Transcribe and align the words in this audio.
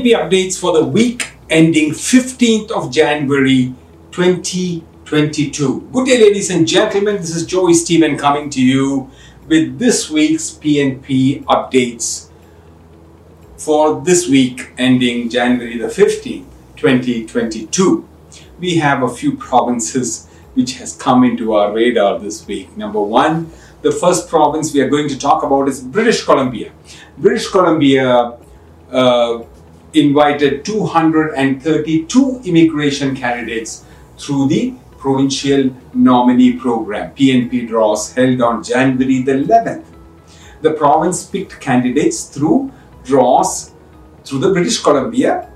PNP 0.00 0.16
updates 0.16 0.58
for 0.58 0.72
the 0.72 0.84
week 0.84 1.32
ending 1.50 1.90
15th 1.90 2.70
of 2.70 2.90
January 2.90 3.74
2022. 4.12 5.88
Good 5.92 6.06
day, 6.06 6.18
ladies 6.18 6.48
and 6.48 6.66
gentlemen. 6.66 7.16
This 7.16 7.36
is 7.36 7.44
Joey 7.44 7.74
Stephen 7.74 8.16
coming 8.16 8.48
to 8.50 8.62
you 8.62 9.10
with 9.46 9.78
this 9.78 10.08
week's 10.08 10.52
PNP 10.52 11.44
updates 11.44 12.30
for 13.58 14.00
this 14.00 14.26
week 14.26 14.72
ending 14.78 15.28
January 15.28 15.76
the 15.76 15.88
15th, 15.88 16.46
2022. 16.76 18.08
We 18.58 18.76
have 18.76 19.02
a 19.02 19.08
few 19.08 19.36
provinces 19.36 20.28
which 20.54 20.78
has 20.78 20.96
come 20.96 21.24
into 21.24 21.52
our 21.52 21.74
radar 21.74 22.18
this 22.18 22.46
week. 22.46 22.74
Number 22.74 23.02
one, 23.02 23.52
the 23.82 23.92
first 23.92 24.30
province 24.30 24.72
we 24.72 24.80
are 24.80 24.88
going 24.88 25.10
to 25.10 25.18
talk 25.18 25.42
about 25.42 25.68
is 25.68 25.82
British 25.82 26.24
Columbia. 26.24 26.72
British 27.18 27.48
Columbia 27.48 28.38
uh, 28.90 29.42
invited 29.94 30.64
232 30.64 32.40
immigration 32.44 33.16
candidates 33.16 33.84
through 34.18 34.48
the 34.48 34.74
provincial 34.98 35.74
nominee 35.94 36.52
program 36.52 37.14
PNP 37.14 37.66
draws 37.66 38.12
held 38.12 38.40
on 38.42 38.62
January 38.62 39.22
the 39.22 39.32
11th. 39.32 39.84
The 40.60 40.72
province 40.72 41.24
picked 41.24 41.60
candidates 41.60 42.24
through 42.24 42.70
draws 43.02 43.72
through 44.24 44.40
the 44.40 44.52
British 44.52 44.78
Columbia 44.78 45.50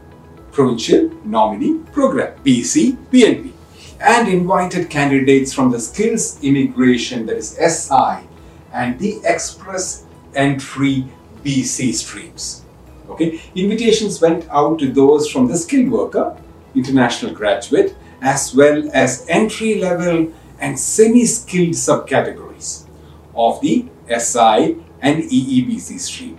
provincial 0.51 1.11
nominee 1.25 1.78
program 1.92 2.34
BC 2.42 2.97
PNP 3.12 3.53
and 4.00 4.28
invited 4.28 4.89
candidates 4.91 5.53
from 5.53 5.70
the 5.70 5.78
skills 5.78 6.42
immigration 6.42 7.27
that 7.27 7.37
is 7.37 7.50
SI 7.56 8.27
and 8.72 8.98
the 8.98 9.20
express 9.25 10.05
entry 10.34 11.06
BC 11.44 11.94
streams. 11.94 12.64
Okay, 13.08 13.41
invitations 13.55 14.20
went 14.20 14.48
out 14.50 14.78
to 14.78 14.91
those 14.91 15.30
from 15.30 15.47
the 15.47 15.56
skilled 15.56 15.91
worker, 15.91 16.36
international 16.74 17.33
graduate, 17.33 17.94
as 18.22 18.55
well 18.55 18.88
as 18.92 19.27
entry 19.28 19.80
level 19.80 20.33
and 20.58 20.78
semi 20.78 21.27
skilled 21.27 21.75
subcategories 21.75 22.86
of 23.34 23.60
the 23.60 23.86
SI 24.08 24.77
and 25.00 25.22
EEBC 25.25 26.00
stream. 26.00 26.38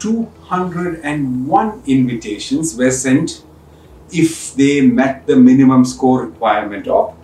201 0.00 1.82
invitations 1.86 2.76
were 2.76 2.90
sent 2.90 3.44
if 4.10 4.54
they 4.54 4.80
met 4.80 5.26
the 5.26 5.36
minimum 5.36 5.84
score 5.84 6.26
requirement 6.26 6.88
of 6.88 7.14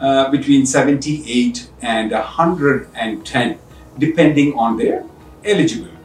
uh, 0.00 0.30
between 0.30 0.66
78 0.66 1.70
and 1.80 2.12
110, 2.12 3.58
depending 3.98 4.56
on 4.58 4.76
their 4.76 5.04
eligibility. 5.44 5.96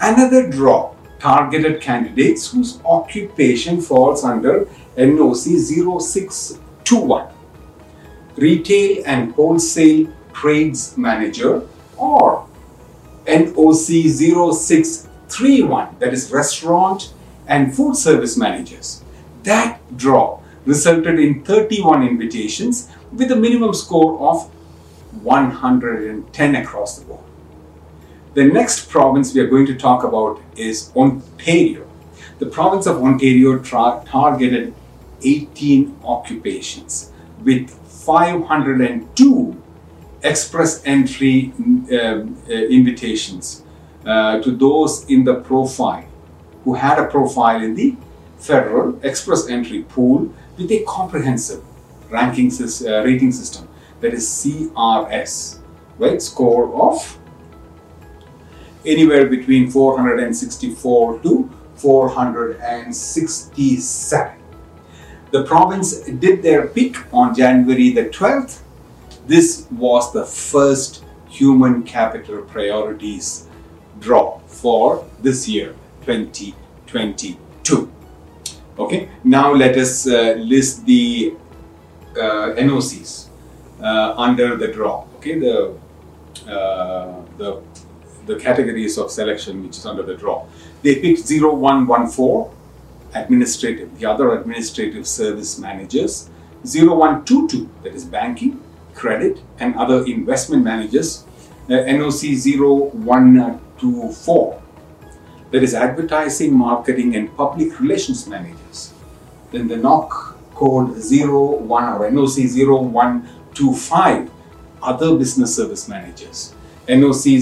Another 0.00 0.50
draw 0.50 0.92
targeted 1.22 1.80
candidates 1.80 2.50
whose 2.50 2.80
occupation 2.84 3.80
falls 3.80 4.24
under 4.24 4.66
NOC 4.96 5.56
0621, 6.00 7.28
Retail 8.36 9.02
and 9.06 9.32
Wholesale 9.34 10.08
Trades 10.32 10.96
Manager, 10.98 11.62
or 11.96 12.48
NOC 13.26 14.08
0631, 14.10 15.96
that 16.00 16.12
is 16.12 16.32
Restaurant 16.32 17.14
and 17.46 17.72
Food 17.72 17.94
Service 17.94 18.36
Managers. 18.36 19.04
That 19.44 19.78
draw 19.96 20.40
resulted 20.66 21.20
in 21.20 21.44
31 21.44 22.02
invitations 22.02 22.88
with 23.12 23.30
a 23.30 23.36
minimum 23.36 23.74
score 23.74 24.18
of 24.28 24.50
110 25.22 26.56
across 26.56 26.98
the 26.98 27.04
board. 27.04 27.31
The 28.34 28.44
next 28.44 28.88
province 28.88 29.34
we 29.34 29.42
are 29.42 29.46
going 29.46 29.66
to 29.66 29.74
talk 29.74 30.04
about 30.04 30.40
is 30.56 30.90
Ontario. 30.96 31.86
The 32.38 32.46
province 32.46 32.86
of 32.86 33.02
Ontario 33.02 33.58
targeted 33.58 34.74
18 35.22 35.98
occupations 36.02 37.12
with 37.44 37.68
502 37.70 39.62
express 40.22 40.82
entry 40.86 41.52
uh, 41.92 41.96
uh, 41.96 42.24
invitations 42.48 43.64
uh, 44.06 44.40
to 44.40 44.50
those 44.50 45.04
in 45.10 45.24
the 45.24 45.34
profile 45.34 46.06
who 46.64 46.72
had 46.72 46.98
a 46.98 47.06
profile 47.08 47.60
in 47.60 47.74
the 47.74 47.96
federal 48.38 48.98
express 49.04 49.46
entry 49.48 49.82
pool 49.82 50.32
with 50.56 50.70
a 50.72 50.82
comprehensive 50.88 51.62
ranking 52.08 52.50
uh, 52.50 53.02
rating 53.04 53.30
system 53.30 53.68
that 54.00 54.14
is 54.14 54.26
CRS, 54.26 55.58
right? 55.98 56.22
Score 56.22 56.72
of 56.74 57.18
anywhere 58.84 59.26
between 59.26 59.70
464 59.70 61.20
to 61.20 61.48
467. 61.76 64.32
The 65.30 65.44
province 65.44 66.00
did 66.00 66.42
their 66.42 66.66
peak 66.66 66.96
on 67.12 67.32
January 67.34 67.90
the 67.90 68.06
12th. 68.06 68.62
This 69.26 69.68
was 69.70 70.12
the 70.12 70.26
first 70.26 71.04
human 71.28 71.82
capital 71.82 72.42
priorities 72.42 73.46
draw 73.98 74.38
for 74.46 75.04
this 75.20 75.48
year 75.48 75.74
2022. 76.04 77.90
Okay, 78.78 79.08
now 79.24 79.52
let 79.52 79.76
us 79.76 80.06
uh, 80.06 80.34
list 80.38 80.86
the 80.86 81.34
uh, 82.16 82.54
NOCs 82.56 83.28
uh, 83.80 84.14
under 84.16 84.56
the 84.56 84.68
draw. 84.68 85.04
Okay, 85.16 85.38
the 85.38 85.74
uh, 86.48 87.20
the 87.38 87.62
the 88.26 88.36
categories 88.36 88.98
of 88.98 89.10
selection 89.10 89.62
which 89.62 89.78
is 89.78 89.86
under 89.86 90.02
the 90.02 90.14
draw. 90.14 90.46
They 90.82 90.96
picked 91.00 91.28
0114 91.28 92.50
administrative, 93.14 93.98
the 93.98 94.06
other 94.06 94.38
administrative 94.38 95.06
service 95.06 95.58
managers, 95.58 96.30
0122 96.64 97.68
that 97.82 97.94
is 97.94 98.04
banking, 98.04 98.62
credit 98.94 99.40
and 99.58 99.74
other 99.76 100.04
investment 100.06 100.62
managers, 100.64 101.24
uh, 101.68 101.72
NOC 101.72 102.36
0124 102.92 104.62
that 105.52 105.62
is 105.62 105.74
advertising, 105.74 106.56
marketing 106.56 107.14
and 107.14 107.34
public 107.36 107.78
relations 107.78 108.26
managers. 108.26 108.92
Then 109.50 109.68
the 109.68 109.76
NOC 109.76 110.34
code 110.54 110.96
01 110.96 111.88
or 111.92 112.10
NOC 112.10 112.66
0125 112.66 114.30
other 114.82 115.16
business 115.16 115.54
service 115.54 115.88
managers. 115.88 116.54
NOC 116.88 117.40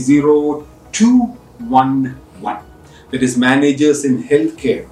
0211 0.93 2.17
that 3.11 3.23
is 3.23 3.37
managers 3.37 4.05
in 4.05 4.23
healthcare. 4.23 4.89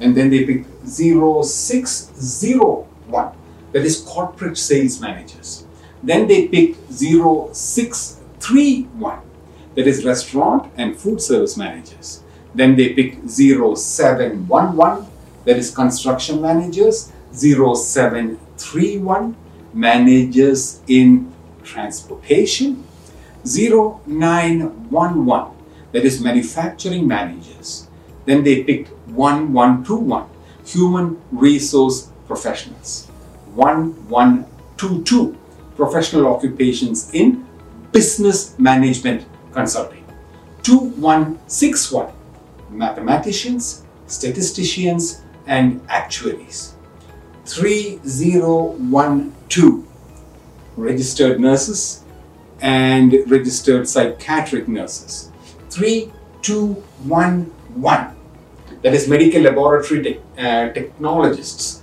And 0.00 0.16
then 0.16 0.30
they 0.30 0.44
pick 0.44 0.64
0601 0.84 3.36
that 3.72 3.84
is 3.84 4.00
corporate 4.00 4.58
sales 4.58 5.00
managers. 5.00 5.64
Then 6.02 6.26
they 6.26 6.48
pick 6.48 6.74
0631 6.90 9.20
that 9.74 9.86
is 9.86 10.04
restaurant 10.04 10.70
and 10.76 10.94
food 10.96 11.22
service 11.22 11.56
managers. 11.56 12.22
Then 12.54 12.76
they 12.76 12.92
pick 12.94 13.18
0711 13.26 15.06
that 15.44 15.56
is 15.56 15.74
construction 15.74 16.40
managers. 16.40 17.10
0731 17.32 19.34
managers 19.72 20.80
in 20.86 21.32
transportation 21.64 22.84
0911, 23.44 25.52
that 25.92 26.04
is 26.04 26.20
manufacturing 26.20 27.06
managers. 27.06 27.88
Then 28.24 28.42
they 28.44 28.64
picked 28.64 28.90
1121, 29.08 30.26
human 30.64 31.20
resource 31.32 32.10
professionals. 32.26 33.08
1122, 33.54 35.36
professional 35.76 36.34
occupations 36.34 37.10
in 37.12 37.46
business 37.90 38.58
management 38.58 39.26
consulting. 39.52 40.04
2161, 40.62 42.12
mathematicians, 42.70 43.84
statisticians, 44.06 45.22
and 45.46 45.80
actuaries. 45.88 46.74
3012, 47.44 49.84
registered 50.76 51.40
nurses, 51.40 52.01
and 52.62 53.14
registered 53.26 53.86
psychiatric 53.88 54.68
nurses. 54.68 55.30
3211, 55.70 58.16
that 58.82 58.94
is 58.94 59.08
medical 59.08 59.42
laboratory 59.42 60.02
te- 60.02 60.20
uh, 60.38 60.72
technologists. 60.72 61.82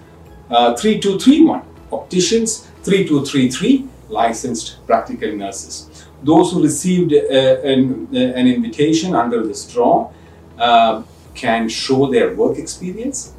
Uh, 0.50 0.76
3231, 0.76 1.62
opticians. 1.92 2.66
3233, 2.84 3.88
licensed 4.08 4.86
practical 4.88 5.34
nurses. 5.34 6.08
Those 6.24 6.54
who 6.54 6.64
received 6.64 7.14
uh, 7.14 7.18
an, 7.18 8.08
uh, 8.14 8.18
an, 8.18 8.48
invitation 8.48 9.14
under 9.14 9.46
this 9.46 9.72
draw 9.72 10.12
uh, 10.58 11.04
can 11.36 11.70
show 11.70 12.10
their 12.10 12.34
work 12.36 12.58
experience. 12.58 13.34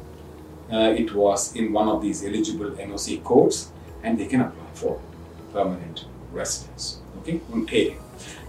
Uh, 0.71 0.93
it 0.97 1.13
was 1.13 1.55
in 1.55 1.73
one 1.73 1.89
of 1.89 2.01
these 2.01 2.23
eligible 2.23 2.71
NOC 2.71 3.23
codes 3.23 3.71
and 4.03 4.17
they 4.17 4.25
can 4.25 4.41
apply 4.41 4.65
for 4.73 4.99
permanent 5.51 6.05
residence. 6.31 6.99
Okay, 7.19 7.41
Ontario. 7.53 7.95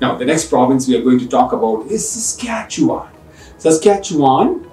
Now, 0.00 0.16
the 0.16 0.24
next 0.24 0.48
province 0.48 0.88
we 0.88 0.96
are 0.96 1.02
going 1.02 1.18
to 1.18 1.28
talk 1.28 1.52
about 1.52 1.86
is 1.86 2.08
Saskatchewan. 2.08 3.08
Saskatchewan 3.58 4.68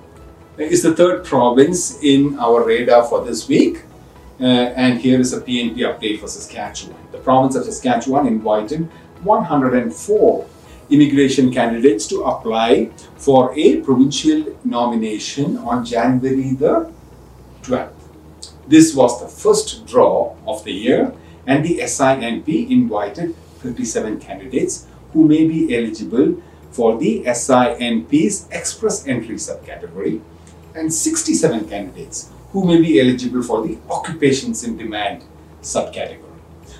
is 0.57 0.83
the 0.83 0.95
third 0.95 1.25
province 1.25 2.01
in 2.01 2.37
our 2.39 2.65
radar 2.65 3.03
for 3.05 3.23
this 3.23 3.47
week. 3.47 3.83
Uh, 4.41 4.71
and 4.75 5.01
here 5.01 5.19
is 5.19 5.33
a 5.33 5.41
PNP 5.41 5.77
update 5.79 6.19
for 6.19 6.27
Saskatchewan. 6.27 6.95
The 7.11 7.17
province 7.17 7.55
of 7.55 7.65
Saskatchewan 7.65 8.25
invited 8.25 8.87
104 9.23 10.47
immigration 10.89 11.51
candidates 11.53 12.07
to 12.07 12.23
apply 12.23 12.89
for 13.17 13.53
a 13.57 13.81
provincial 13.81 14.45
nomination 14.63 15.57
on 15.57 15.85
January 15.85 16.53
the 16.53 16.91
12th. 17.63 17.91
This 18.67 18.95
was 18.95 19.21
the 19.21 19.27
first 19.27 19.85
draw 19.85 20.35
of 20.47 20.63
the 20.63 20.71
year, 20.71 21.13
and 21.49 21.65
the 21.65 21.79
SINP 21.79 22.69
invited 22.69 23.35
57 23.63 24.19
candidates 24.19 24.85
who 25.11 25.27
may 25.27 25.47
be 25.47 25.75
eligible 25.75 26.41
for 26.69 26.97
the 26.99 27.23
SINP's 27.25 28.47
Express 28.51 29.07
Entry 29.07 29.35
subcategory 29.35 30.21
and 30.75 30.93
67 30.93 31.67
candidates 31.67 32.31
who 32.51 32.65
may 32.65 32.79
be 32.79 33.01
eligible 33.01 33.41
for 33.41 33.67
the 33.67 33.79
Occupations 33.89 34.63
in 34.63 34.77
Demand 34.77 35.23
subcategory. 35.63 36.37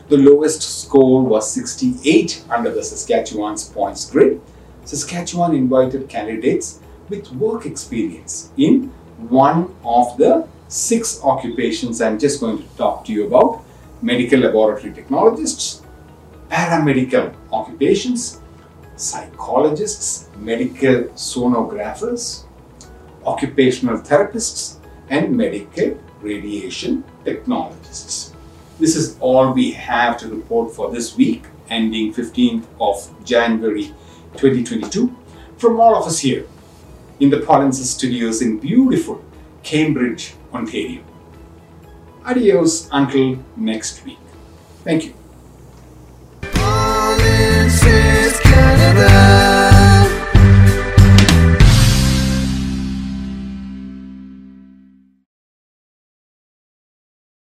The 0.07 0.18
lowest 0.18 0.62
score 0.62 1.24
was 1.24 1.51
68 1.51 2.45
under 2.51 2.72
the 2.72 2.83
Saskatchewan's 2.83 3.68
points 3.68 4.07
grid. 4.10 4.39
Saskatchewan 4.86 5.56
invited 5.56 6.07
candidates 6.10 6.80
with 7.10 7.31
work 7.31 7.65
experience 7.65 8.51
in 8.56 8.89
one 9.18 9.75
of 9.83 10.15
the 10.18 10.48
six 10.68 11.19
occupations 11.24 12.01
I'm 12.01 12.19
just 12.19 12.39
going 12.39 12.60
to 12.60 12.77
talk 12.77 13.04
to 13.06 13.12
you 13.12 13.25
about 13.25 13.63
medical 14.01 14.40
laboratory 14.40 14.94
technologists, 14.94 15.81
paramedical 16.50 17.34
occupations, 17.51 18.42
psychologists, 18.96 20.30
medical 20.38 21.04
sonographers, 21.16 22.44
occupational 23.25 23.98
therapists, 23.98 24.78
and 25.10 25.36
medical 25.36 25.98
radiation 26.22 27.04
technologists. 27.25 28.34
This 28.80 28.96
is 28.96 29.18
all 29.19 29.51
we 29.54 29.72
have 29.72 30.18
to 30.19 30.28
report 30.28 30.74
for 30.74 30.92
this 30.92 31.16
week, 31.16 31.44
ending 31.69 32.13
15th 32.13 32.66
of 32.80 33.25
January 33.25 33.94
2022. 34.38 35.16
From 35.57 35.80
all 35.80 35.96
of 35.96 36.06
us 36.07 36.19
here 36.19 36.48
in 37.19 37.30
the 37.30 37.38
Polinsys 37.38 37.94
studios 37.98 38.42
in 38.42 38.60
beautiful 38.60 39.24
Cambridge, 39.63 40.36
Ontario. 40.54 41.04
Adios 42.25 42.88
until 42.92 43.45
next 43.56 44.04
week. 44.06 44.19
Thank 44.83 45.06
you. 45.06 45.13